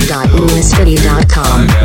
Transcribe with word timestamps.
www.luispitti.com. 0.00 1.81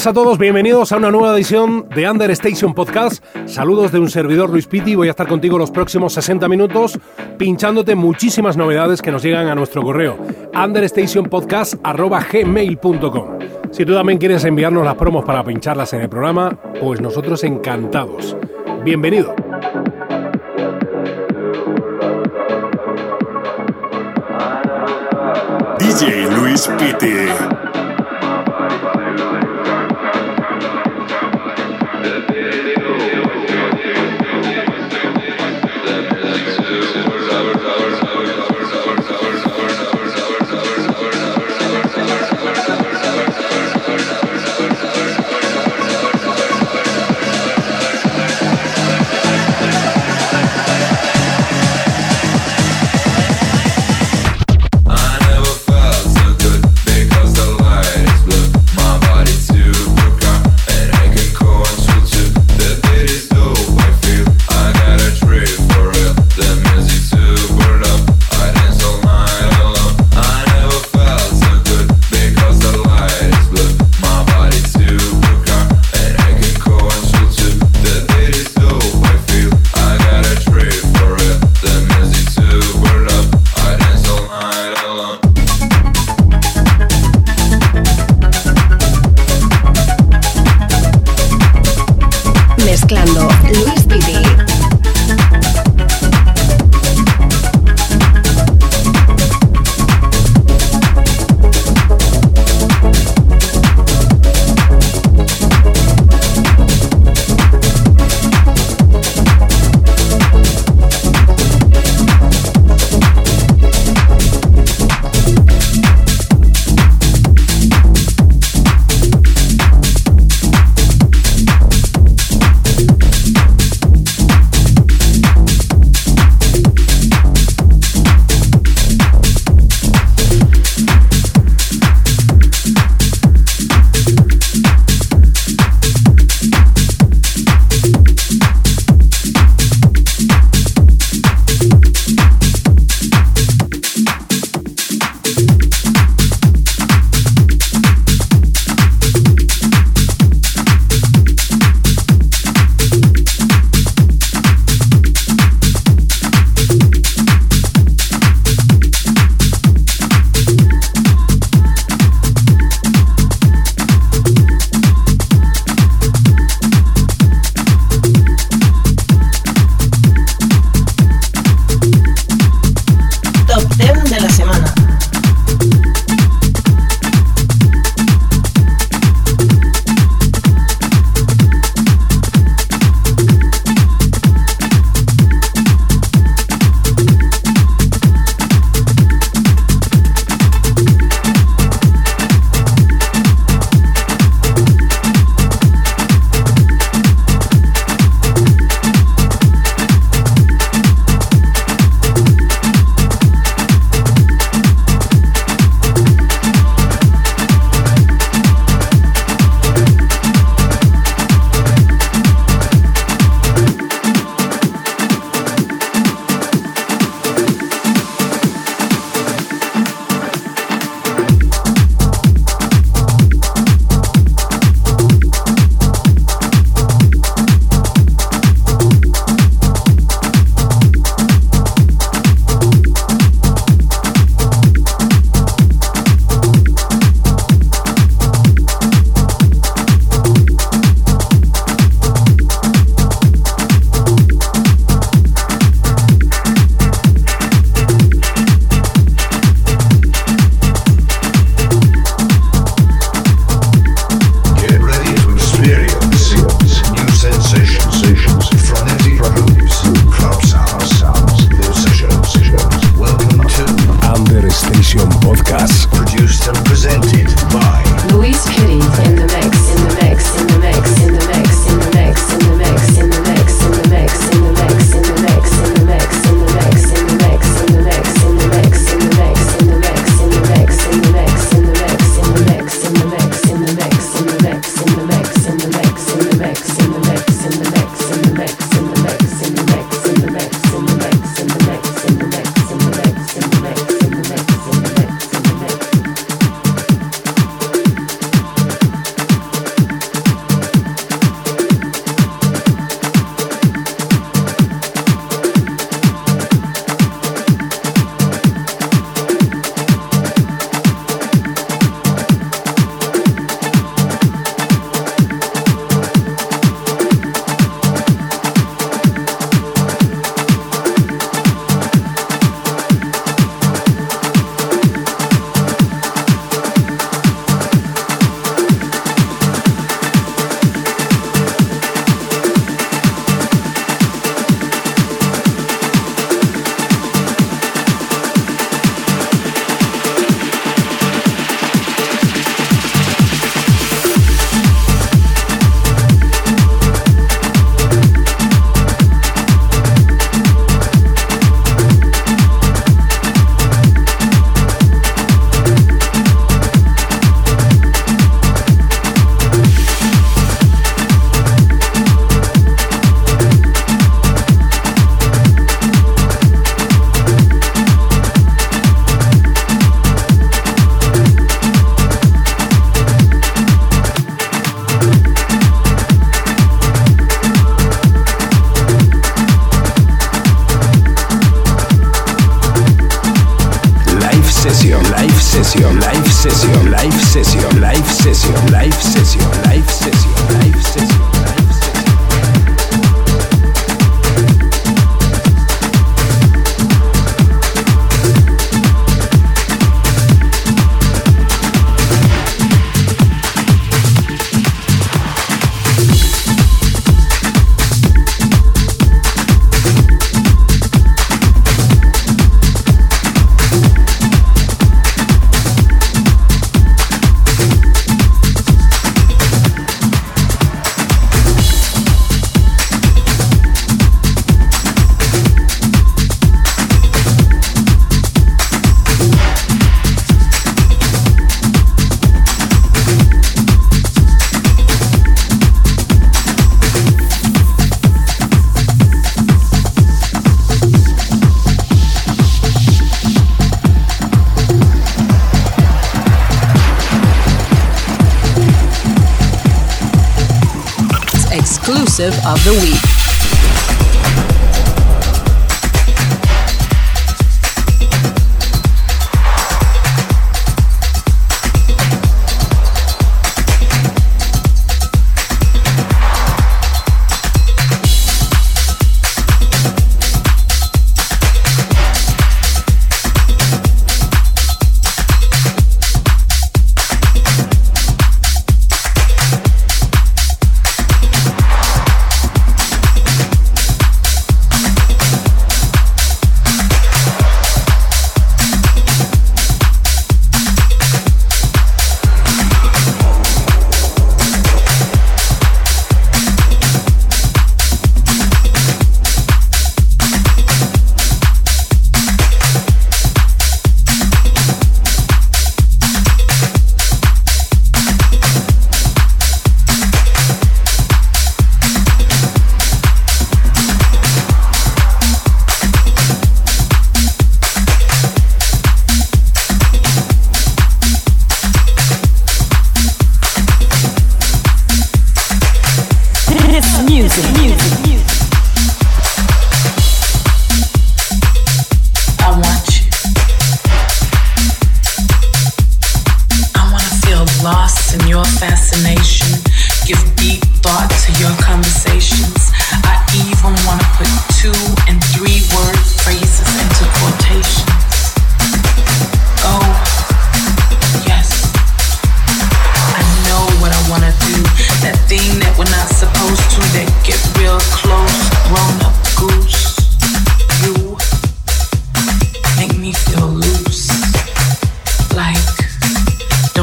buenas 0.00 0.18
a 0.18 0.22
todos, 0.22 0.38
bienvenidos 0.38 0.92
a 0.92 0.96
una 0.96 1.10
nueva 1.10 1.34
edición 1.34 1.86
de 1.94 2.10
Under 2.10 2.30
Station 2.30 2.72
Podcast. 2.72 3.22
Saludos 3.44 3.92
de 3.92 3.98
un 3.98 4.08
servidor 4.08 4.48
Luis 4.48 4.66
Piti, 4.66 4.94
voy 4.94 5.08
a 5.08 5.10
estar 5.10 5.28
contigo 5.28 5.58
los 5.58 5.70
próximos 5.70 6.14
60 6.14 6.48
minutos 6.48 6.98
pinchándote 7.36 7.94
muchísimas 7.94 8.56
novedades 8.56 9.02
que 9.02 9.10
nos 9.10 9.22
llegan 9.22 9.48
a 9.48 9.54
nuestro 9.54 9.82
correo 9.82 10.16
understationpodcast@gmail.com. 10.54 13.38
Si 13.72 13.84
tú 13.84 13.92
también 13.92 14.18
quieres 14.18 14.42
enviarnos 14.46 14.86
las 14.86 14.94
promos 14.94 15.26
para 15.26 15.44
pincharlas 15.44 15.92
en 15.92 16.00
el 16.00 16.08
programa, 16.08 16.58
pues 16.80 17.02
nosotros 17.02 17.44
encantados. 17.44 18.34
Bienvenido. 18.82 19.34
DJ 25.78 26.30
Luis. 26.30 26.70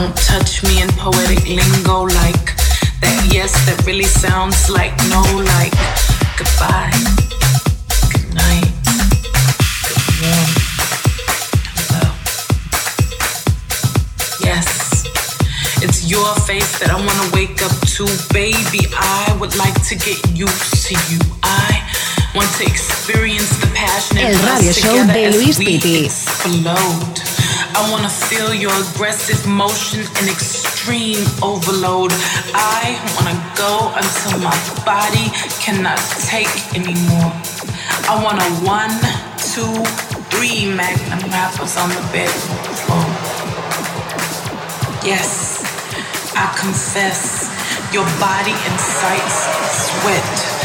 don't 0.07 0.17
touch 0.19 0.63
me 0.63 0.81
in 0.81 0.87
poetic 0.89 1.43
lingo 1.47 2.03
like 2.03 2.55
that 3.01 3.29
yes 3.29 3.51
that 3.65 3.83
really 3.85 4.05
sounds 4.05 4.69
like 4.69 4.95
no 5.11 5.21
like 5.43 5.75
goodbye 6.39 6.95
yes 14.39 15.03
it's 15.83 16.09
your 16.09 16.33
face 16.47 16.79
that 16.79 16.89
i 16.89 16.95
want 16.95 17.19
to 17.23 17.35
wake 17.35 17.61
up 17.63 17.75
to 17.87 18.05
baby. 18.31 18.85
I 18.95 19.35
would 19.41 19.55
like 19.57 19.75
to 19.87 19.95
get 19.95 20.19
used 20.37 20.87
to 20.87 20.93
you. 21.09 21.19
I 21.41 21.81
want 22.35 22.49
to 22.57 22.63
experience 22.63 23.49
the 23.57 23.67
passion 23.73 24.19
el 24.19 24.35
radio 24.45 24.71
show 24.71 25.03
de 25.05 25.31
luis 25.31 25.59
explode. 25.59 27.36
I 27.77 27.91
want 27.91 28.01
to 28.01 28.09
feel 28.09 28.55
your 28.55 28.73
aggressive 28.89 29.45
motion 29.45 29.99
and 29.99 30.27
extreme 30.27 31.21
overload. 31.43 32.09
I 32.57 32.97
want 33.13 33.29
to 33.29 33.37
go 33.53 33.93
until 33.93 34.41
my 34.41 34.57
body 34.81 35.29
cannot 35.61 36.01
take 36.25 36.49
anymore. 36.73 37.29
I 38.09 38.17
wanna 38.17 38.49
one, 38.65 38.89
two, 39.53 39.69
three 40.33 40.73
magnum 40.73 41.21
wrappers 41.29 41.77
on 41.77 41.89
the 41.89 42.01
bed. 42.09 42.33
Oh. 42.89 43.05
Yes, 45.05 45.61
I 46.35 46.49
confess, 46.57 47.45
your 47.93 48.05
body 48.17 48.57
incites 48.57 49.37
sweat 49.85 50.56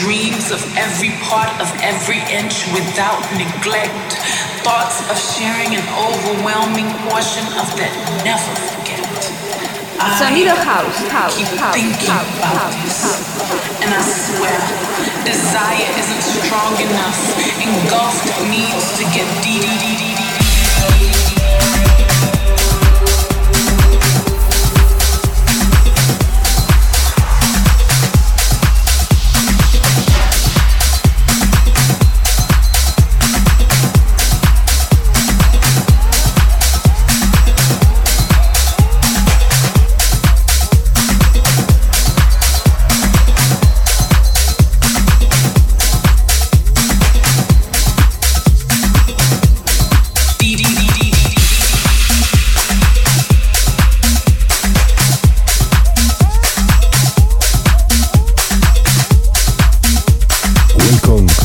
dreams 0.00 0.50
of 0.50 0.60
every 0.76 1.10
part 1.22 1.50
of 1.62 1.70
every 1.78 2.18
inch 2.26 2.66
without 2.74 3.22
neglect, 3.38 4.18
thoughts 4.66 4.98
of 5.10 5.16
sharing 5.18 5.76
an 5.76 5.86
overwhelming 5.94 6.90
portion 7.06 7.46
of 7.54 7.66
that 7.78 7.94
never 8.26 8.54
forget. 8.74 9.04
I 10.00 10.18
Sonido 10.18 10.56
house, 10.58 10.98
house, 11.08 11.36
keep 11.38 11.46
house, 11.54 11.74
thinking 11.74 12.10
house, 12.10 12.38
about 12.38 12.56
house, 12.58 12.74
this, 12.82 12.98
house, 13.06 13.82
and 13.82 13.90
I 13.94 14.02
swear, 14.02 14.58
desire 15.22 15.86
isn't 16.02 16.24
strong 16.42 16.74
enough. 16.82 17.18
Engulfed 17.62 18.26
needs 18.50 18.98
to 18.98 19.04
get 19.14 19.28
deep. 19.44 20.23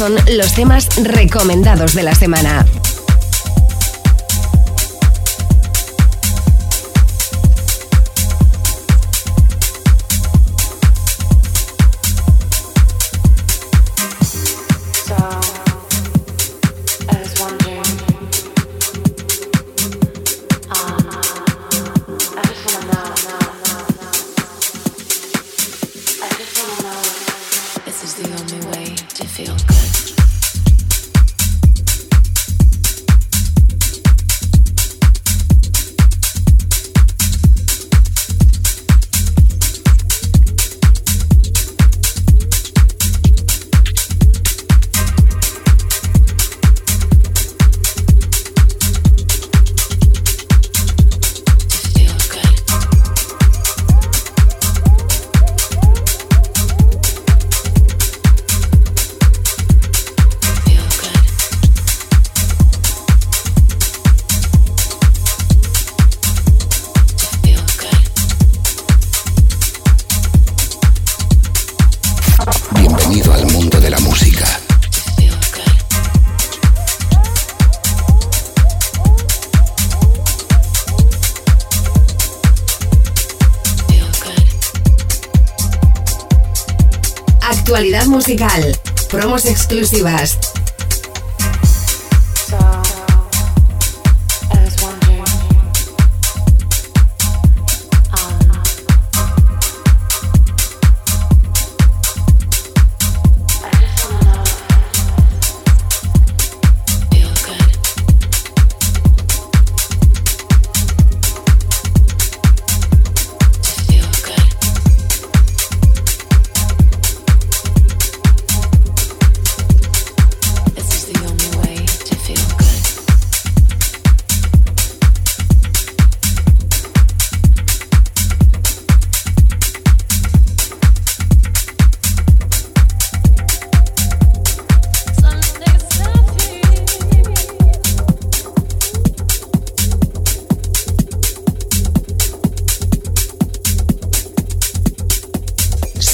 son 0.00 0.16
los 0.34 0.54
temas 0.54 0.88
recomendados 0.96 1.92
de 1.92 2.02
la 2.02 2.14
semana. 2.14 2.64
This 27.84 28.02
is 28.02 28.14
the 28.14 28.28
only 28.34 28.66
way. 28.70 28.99
It 29.20 29.28
feels 29.28 29.62
good. 29.64 30.19
Promos 89.08 89.44
exclusivas, 89.44 90.38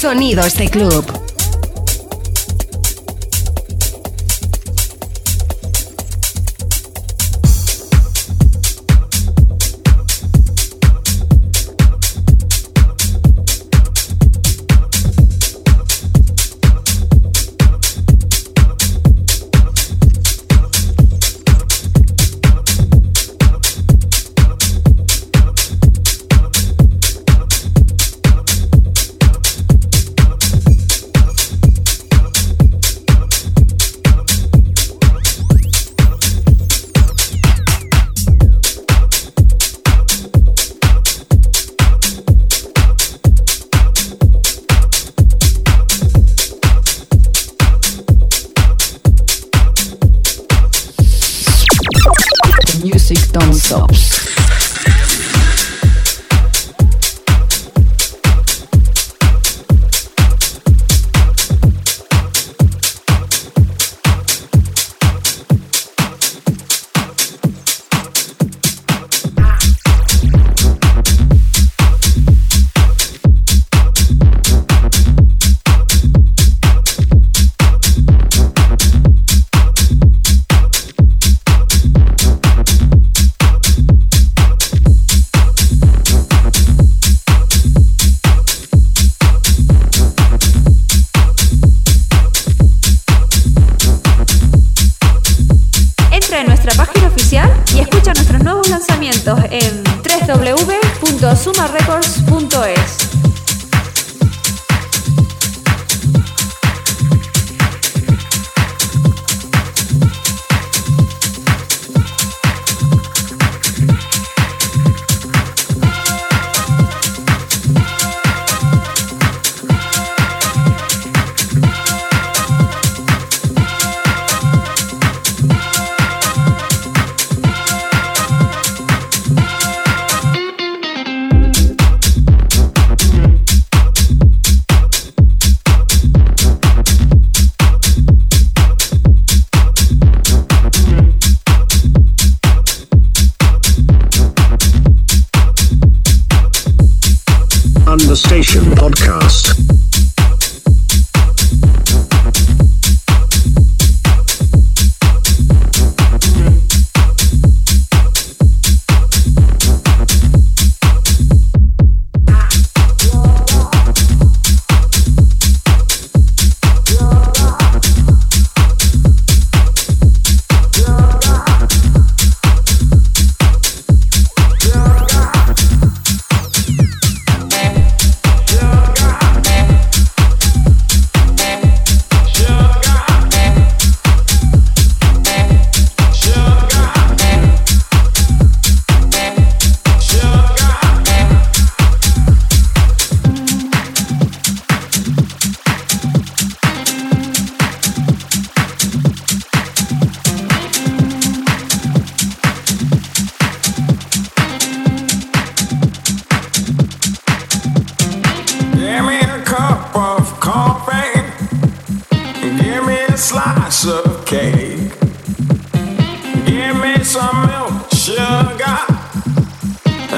Sonidos 0.07 0.55
de 0.55 0.69
Club. 0.69 1.26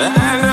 I 0.02 0.49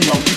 but 0.00 0.12
confessing, 0.12 0.35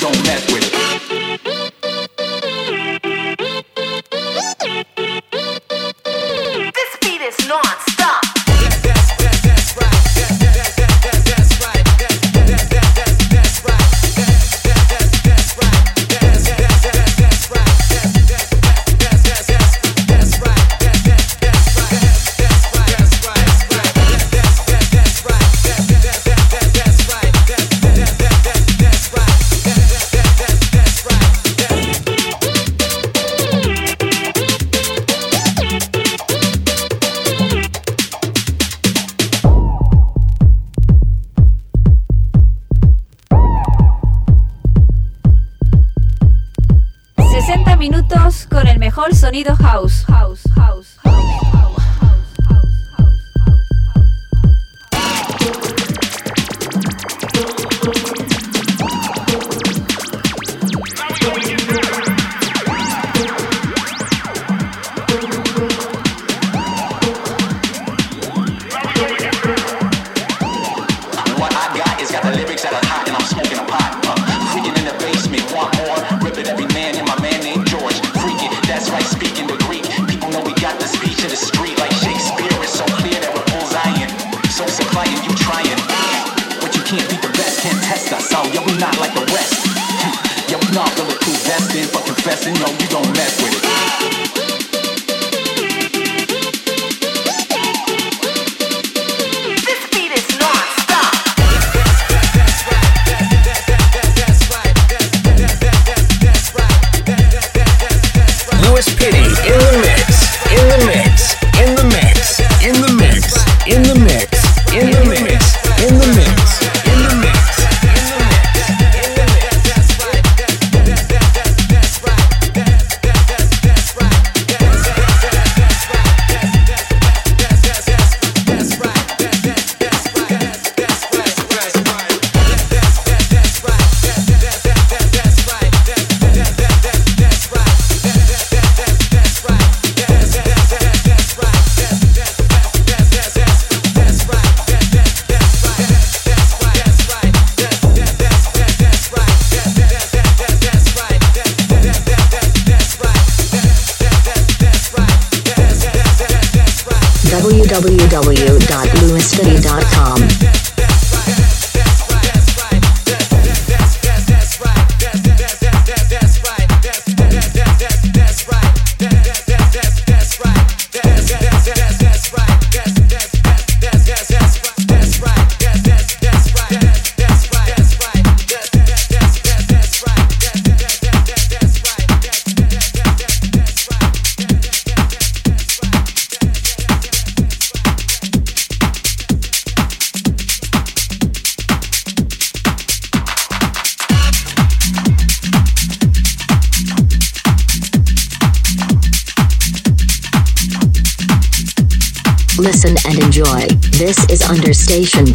Station. 205.06 205.29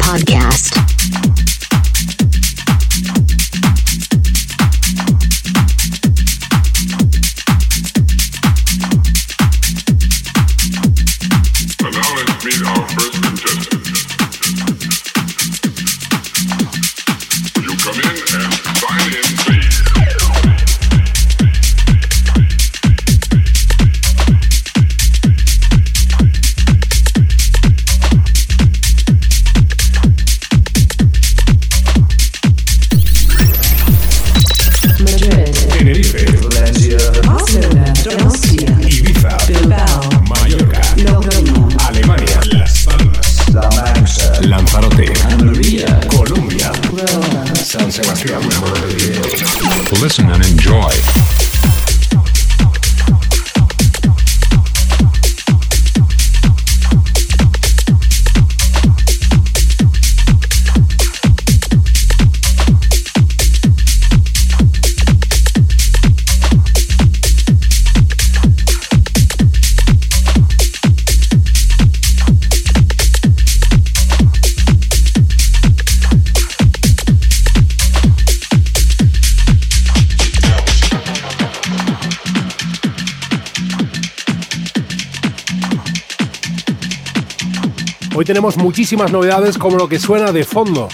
Tenemos 88.25 88.57
muchísimas 88.57 89.11
novedades 89.11 89.57
como 89.57 89.77
lo 89.77 89.87
que 89.87 89.99
suena 89.99 90.31
de 90.31 90.43
fondo. 90.43 90.87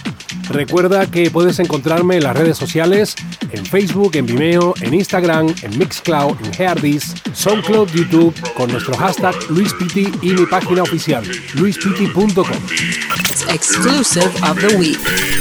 Recuerda 0.49 1.09
que 1.09 1.31
puedes 1.31 1.59
encontrarme 1.59 2.17
en 2.17 2.23
las 2.23 2.35
redes 2.35 2.57
sociales, 2.57 3.15
en 3.51 3.65
Facebook, 3.65 4.15
en 4.15 4.25
Vimeo, 4.25 4.73
en 4.81 4.93
Instagram, 4.93 5.47
en 5.61 5.77
Mixcloud, 5.77 6.35
en 6.43 6.53
Heardis, 6.53 7.13
SoundCloud, 7.33 7.89
YouTube, 7.91 8.35
con 8.55 8.69
nuestro 8.69 8.95
hashtag 8.97 9.33
LuisPiti 9.49 10.11
y 10.21 10.33
mi 10.33 10.45
página 10.45 10.83
oficial, 10.83 11.23
luispiti.com. 11.55 12.45
Exclusive 13.47 14.31
of 14.43 14.59
the 14.59 14.75
week. 14.77 15.40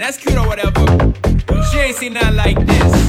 that's 0.00 0.16
cute 0.16 0.36
or 0.36 0.46
whatever. 0.46 0.86
She 1.70 1.78
ain't 1.78 1.96
seen 1.96 2.14
nothing 2.14 2.36
like 2.36 2.66
this. 2.66 2.99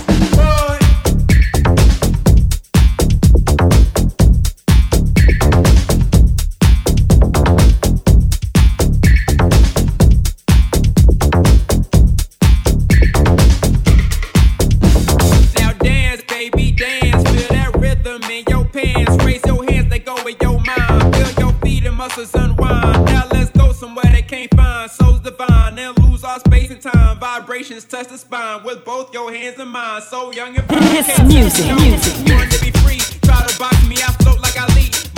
touch 27.91 28.07
the 28.07 28.17
spine 28.17 28.63
with 28.63 28.85
both 28.85 29.13
your 29.13 29.33
hands 29.33 29.59
and 29.59 29.69
mine. 29.69 30.01
So 30.01 30.31
young 30.31 30.55
and 30.55 30.65
music, 30.71 31.19
music, 31.27 32.15
to 32.23 32.59
be 32.63 32.71
free. 32.79 33.03
Try 33.27 33.45
to 33.45 33.59
box 33.59 33.75
me, 33.85 33.97
I 33.97 34.15
float 34.23 34.39
like 34.39 34.55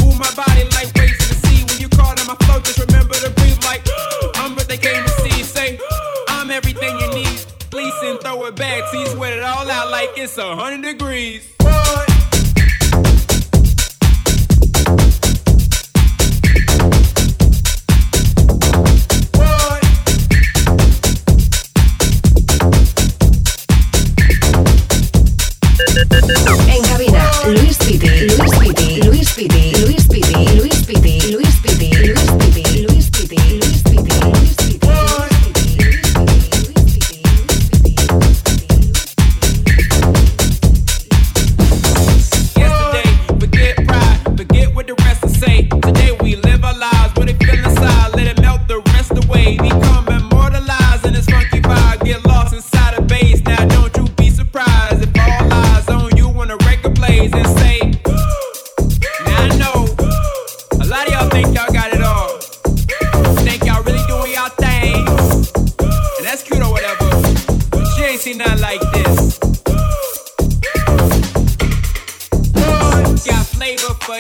Move 0.01 0.17
my 0.17 0.33
body 0.33 0.63
like 0.73 0.89
waves 0.97 1.21
in 1.21 1.29
the 1.29 1.37
sea. 1.45 1.63
When 1.69 1.79
you 1.79 1.87
call 1.89 2.09
on 2.09 2.25
my 2.25 2.35
float, 2.45 2.63
just 2.65 2.79
remember 2.79 3.13
to 3.13 3.29
breathe 3.29 3.61
like 3.63 3.85
I'm 4.41 4.55
what 4.55 4.67
they 4.67 4.77
came 4.77 5.03
to 5.03 5.11
see. 5.21 5.43
Say 5.43 5.79
I'm 6.29 6.49
everything 6.49 6.97
you 6.99 7.13
need. 7.13 7.45
Please 7.69 7.93
and 8.01 8.19
throw 8.19 8.43
it 8.45 8.55
back. 8.55 8.89
See, 8.91 9.05
sweat 9.05 9.33
it 9.33 9.43
all 9.43 9.69
out 9.69 9.91
like 9.91 10.09
it's 10.17 10.39
a 10.39 10.55
hundred 10.55 10.81
degrees. 10.81 11.53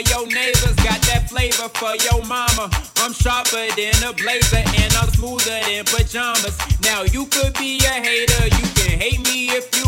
your 0.09 0.27
neighbors. 0.27 0.75
Got 0.83 1.01
that 1.09 1.29
flavor 1.29 1.69
for 1.69 1.95
your 2.07 2.23
mama. 2.25 2.69
I'm 2.97 3.13
sharper 3.13 3.67
than 3.75 3.95
a 4.03 4.13
blazer 4.13 4.63
and 4.63 4.93
I'm 4.95 5.09
smoother 5.09 5.59
than 5.67 5.85
pajamas. 5.85 6.57
Now 6.81 7.03
you 7.03 7.25
could 7.27 7.53
be 7.55 7.77
a 7.85 7.95
hater, 8.01 8.45
you 8.47 8.67
can 8.75 8.99
hate 8.99 9.21
me 9.27 9.49
if 9.51 9.67
you 9.77 9.82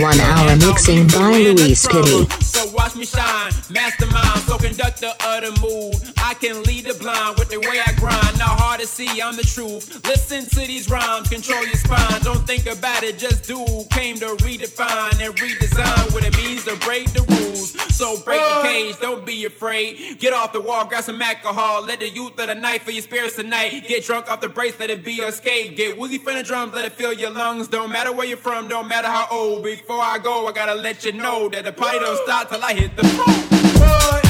one 0.00 0.20
hour 0.20 0.56
mixing 0.56 1.06
by 1.08 1.30
Luis. 1.30 1.86
Pitti. 1.86 2.42
So 2.42 2.70
watch 2.72 2.96
me 2.96 3.04
shine, 3.04 3.52
mastermind, 3.70 4.40
so 4.40 4.56
conductor 4.56 5.12
of 5.26 5.42
the 5.42 5.58
move. 5.60 6.12
I 6.18 6.34
can 6.34 6.62
lead 6.62 6.86
the 6.86 6.94
blind 6.94 7.38
with 7.38 7.50
the 7.50 7.58
way 7.58 7.80
I 7.84 7.92
grind. 7.94 8.38
Not 8.38 8.58
hard 8.60 8.80
to 8.80 8.86
see, 8.86 9.20
I'm 9.20 9.36
the 9.36 9.42
truth. 9.42 10.04
Listen 10.06 10.44
to 10.46 10.66
these 10.66 10.88
rhymes, 10.88 11.28
control 11.28 11.64
your 11.64 11.74
spine. 11.74 12.20
Don't 12.22 12.46
think 12.46 12.66
about 12.66 13.02
it, 13.02 13.18
just 13.18 13.44
do. 13.44 13.64
Came 13.90 14.16
to 14.20 14.36
redefine 14.44 15.20
and 15.20 15.34
redesign 15.36 16.12
what 16.12 16.24
it 16.24 16.36
means 16.36 16.64
to 16.64 16.76
break 16.76 17.12
the 17.12 17.22
rules. 17.22 17.72
So 17.94 18.16
break 18.22 18.40
the 18.40 18.62
cage, 18.62 18.98
don't 19.00 19.26
be 19.26 19.44
afraid. 19.44 20.18
Get 20.18 20.32
off 20.32 20.52
the 20.52 20.60
wall, 20.60 20.86
grab 20.86 21.04
some 21.04 21.20
alcohol. 21.20 21.84
Let 21.84 22.00
the 22.00 22.08
youth 22.08 22.38
of 22.38 22.46
the 22.46 22.54
night 22.54 22.82
for 22.82 22.92
your 22.92 23.02
spirits 23.02 23.36
tonight. 23.36 23.84
Get 23.86 24.04
drunk 24.04 24.30
off 24.30 24.40
the 24.40 24.48
brace, 24.48 24.78
let 24.78 24.90
it 24.90 25.04
be 25.04 25.12
your 25.14 25.28
escape. 25.28 25.76
Get 25.76 25.98
woozy 25.98 26.18
from 26.18 26.34
the 26.34 26.42
drums, 26.42 26.72
let 26.74 26.84
it 26.84 26.92
fill 26.92 27.12
your 27.12 27.30
lungs. 27.30 27.68
Don't 27.68 27.89
matter 27.90 28.12
where 28.12 28.26
you're 28.26 28.36
from, 28.36 28.68
don't 28.68 28.88
matter 28.88 29.08
how 29.08 29.26
old. 29.30 29.64
Before 29.64 30.00
I 30.00 30.18
go, 30.18 30.46
I 30.46 30.52
gotta 30.52 30.74
let 30.74 31.04
you 31.04 31.12
know 31.12 31.48
that 31.48 31.64
the 31.64 31.72
party 31.72 31.98
don't 31.98 32.16
stop 32.24 32.48
till 32.48 32.62
I 32.62 32.72
hit 32.74 32.96
the 32.96 33.04
floor. 33.04 34.29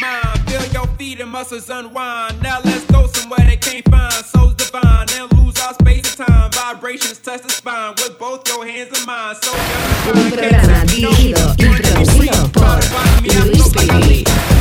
Mind. 0.00 0.48
Feel 0.48 0.64
your 0.72 0.86
feet 0.96 1.20
and 1.20 1.30
muscles 1.30 1.68
unwind. 1.70 2.42
Now 2.42 2.60
let's 2.64 2.84
go 2.86 3.06
somewhere 3.06 3.46
they 3.46 3.56
can't 3.56 3.84
find. 3.88 4.12
Souls 4.12 4.54
divine 4.54 5.06
and 5.18 5.32
lose 5.38 5.58
our 5.60 5.74
space 5.74 6.18
and 6.18 6.26
time. 6.26 6.50
Vibrations 6.52 7.18
touch 7.18 7.42
the 7.42 7.50
spine 7.50 7.94
with 7.96 8.18
both 8.18 8.46
your 8.48 8.66
hands 8.66 8.96
and 8.96 9.06
mine. 9.06 9.34
So 9.40 9.52
Un 10.12 10.30
programa 10.30 10.84
dirigido 10.84 11.54
y 11.58 11.66
producido 11.66 12.52
por 12.52 12.80
Luis 13.46 13.68
Pitti. 13.70 14.55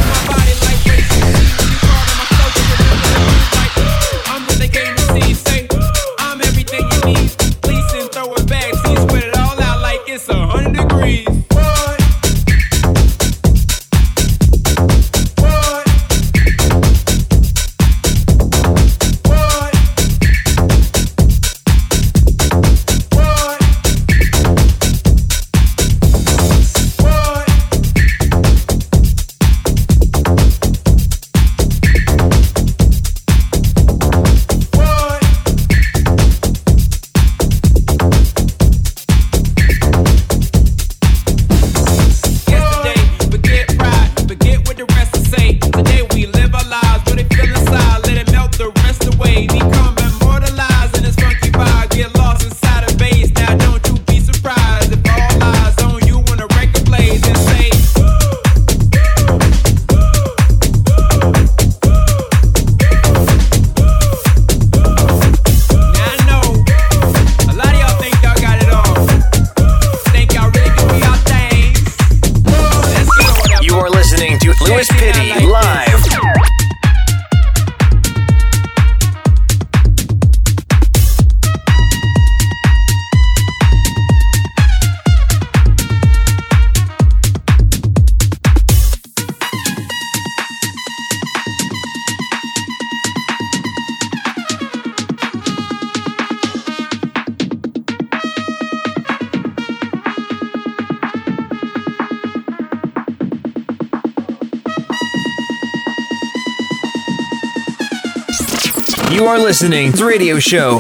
You 109.16 109.28
are 109.28 109.40
listening 109.40 109.94
to 109.94 110.00
the 110.00 110.06
radio 110.06 110.40
show 110.40 110.80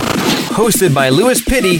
hosted 0.51 0.93
by 0.93 1.07
Luis 1.07 1.39
Pitti. 1.39 1.79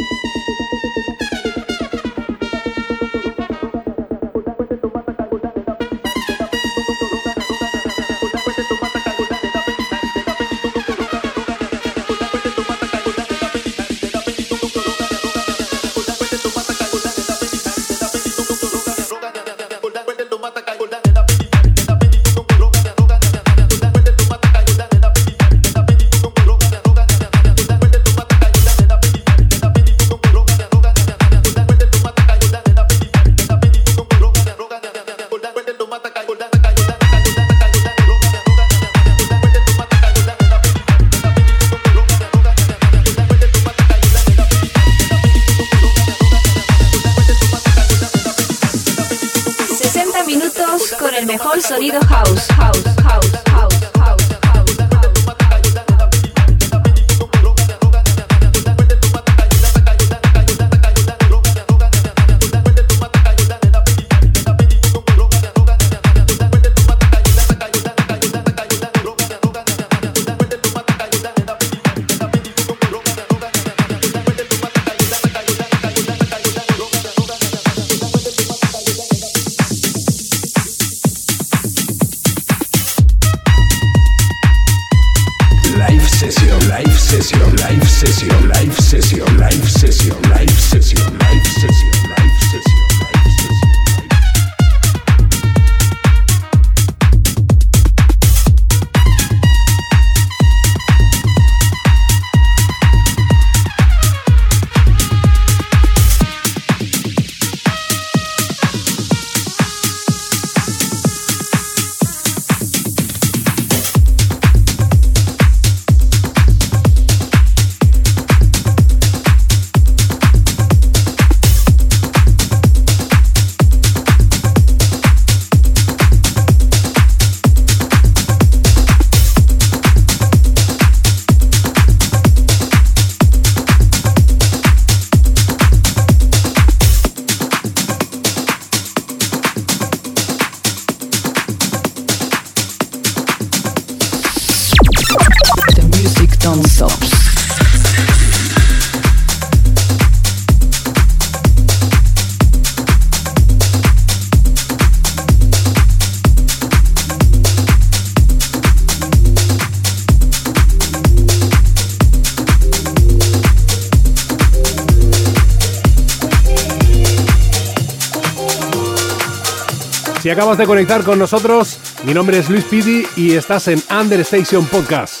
Acabas 170.31 170.57
de 170.57 170.65
conectar 170.65 171.03
con 171.03 171.19
nosotros, 171.19 171.77
mi 172.05 172.13
nombre 172.13 172.37
es 172.37 172.49
Luis 172.49 172.63
Pidi 172.63 173.05
y 173.17 173.33
estás 173.33 173.67
en 173.67 173.83
Understation 173.91 174.65
Podcast. 174.65 175.20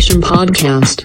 Podcast. 0.00 1.04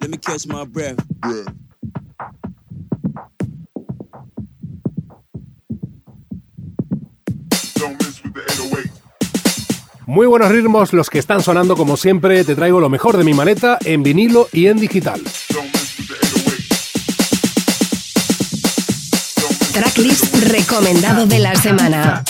Let 0.00 0.10
me 0.10 0.16
catch 0.16 0.46
my 0.46 0.64
breath. 0.64 0.96
Don't 7.74 8.00
mess 8.00 8.22
with 8.22 8.32
the 8.32 8.42
808s. 8.46 8.90
Muy 10.06 10.26
buenos 10.28 10.50
ritmos 10.52 10.92
los 10.92 11.10
que 11.10 11.18
están 11.18 11.42
sonando 11.42 11.76
como 11.76 11.96
siempre. 11.96 12.44
Te 12.44 12.54
traigo 12.54 12.78
lo 12.78 12.88
mejor 12.88 13.16
de 13.16 13.24
mi 13.24 13.34
maleta 13.34 13.78
en 13.84 14.04
vinilo 14.04 14.46
y 14.52 14.68
en 14.68 14.78
digital. 14.78 15.20
Tracklist 19.92 20.34
recomendado 20.48 21.26
de 21.26 21.38
la 21.38 21.54
semana. 21.54 22.24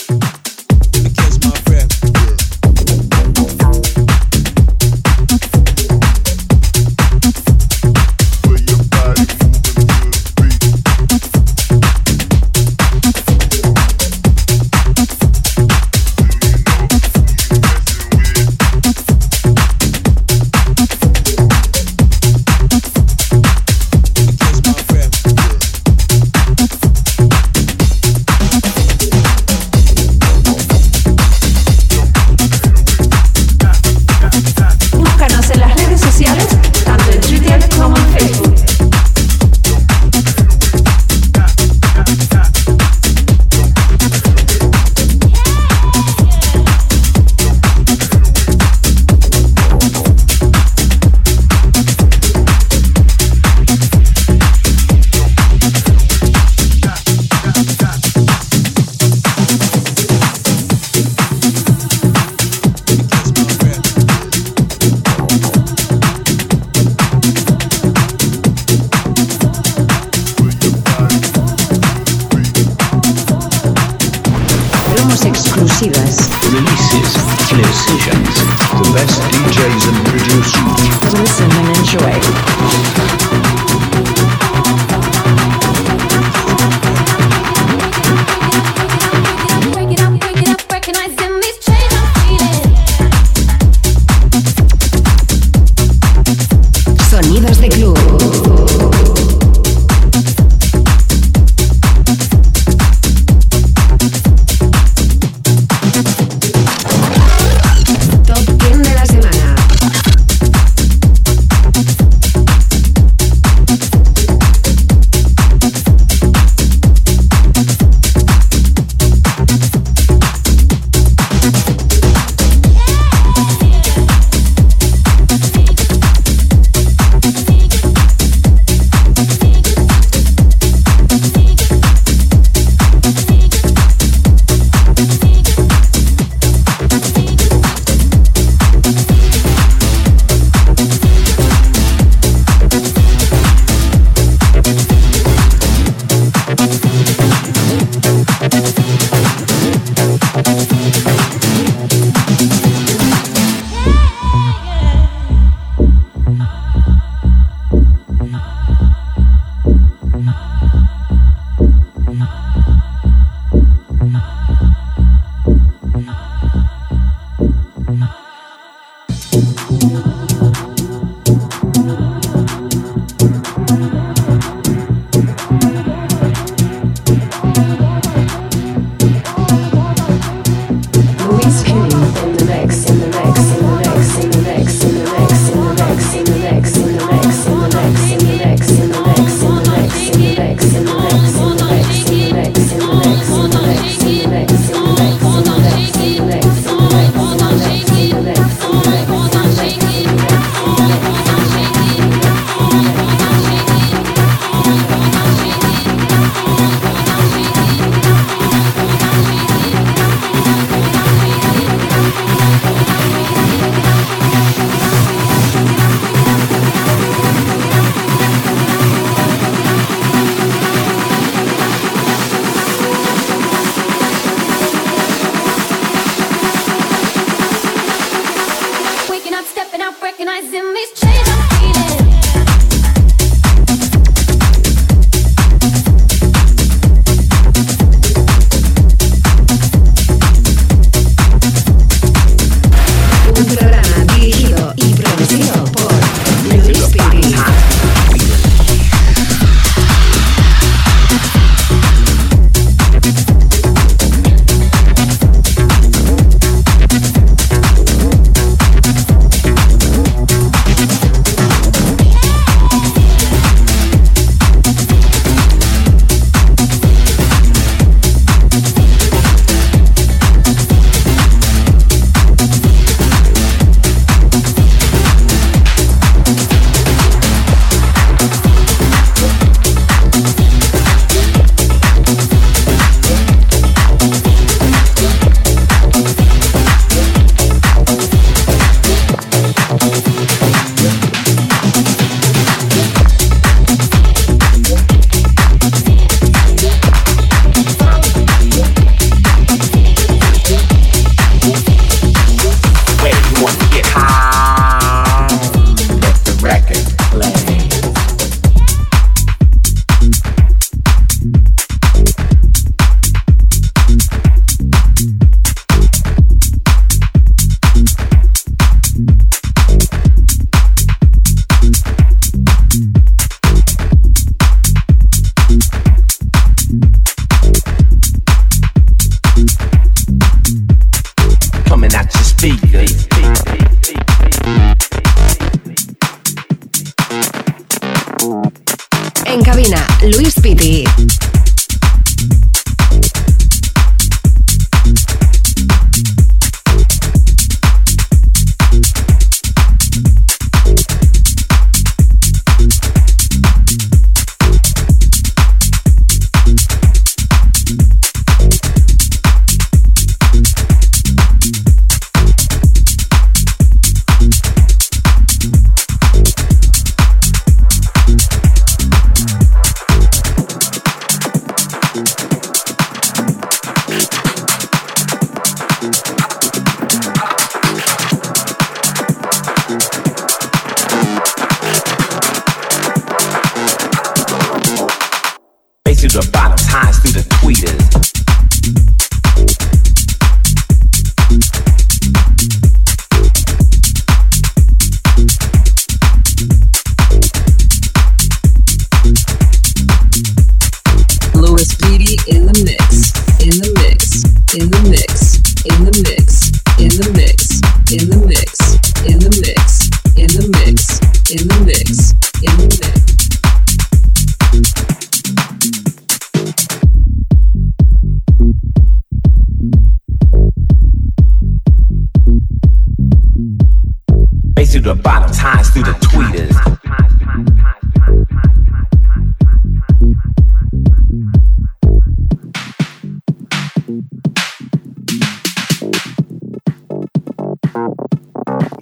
Bottom, 425.23 425.37
highs 425.37 425.70
through 425.70 425.85
the 425.85 425.95
tweeters. 426.01 426.57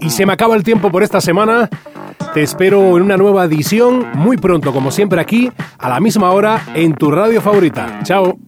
Y 0.01 0.11
se 0.11 0.27
me 0.27 0.33
acaba 0.33 0.57
el 0.57 0.63
tiempo 0.63 0.91
por 0.91 1.03
esta 1.03 1.21
semana. 1.21 1.69
Te 2.35 2.43
espero 2.43 2.97
en 2.97 3.03
una 3.03 3.17
nueva 3.17 3.45
edición 3.45 4.07
muy 4.15 4.37
pronto, 4.37 4.73
como 4.73 4.91
siempre 4.91 5.21
aquí, 5.21 5.51
a 5.79 5.89
la 5.89 6.01
misma 6.01 6.31
hora, 6.31 6.65
en 6.75 6.95
tu 6.95 7.11
radio 7.11 7.41
favorita. 7.41 8.01
Chao. 8.05 8.39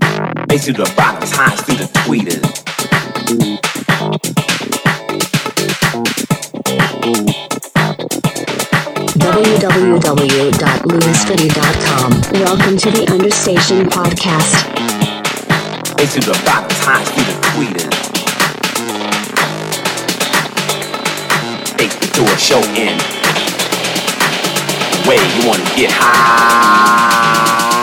www.luispitti.com. 9.33 12.11
Welcome 12.35 12.77
to 12.77 12.91
the 12.91 13.07
Understation 13.11 13.87
Podcast. 13.87 14.67
To 15.97 16.21
the 16.21 16.39
bottom, 16.45 16.69
highs 16.83 17.09
through 17.09 17.25
the 17.25 17.33
tweeters. 17.49 17.97
Take 21.79 21.93
the 21.99 22.09
door, 22.15 22.37
show 22.37 22.61
in. 22.77 22.99
Way 25.09 25.17
you 25.17 25.47
wanna 25.49 25.65
get 25.77 25.91
high. 25.91 27.81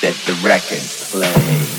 Let 0.00 0.14
the 0.26 0.34
record 0.46 0.82
play. 1.10 1.71